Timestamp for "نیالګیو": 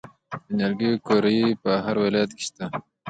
0.57-1.01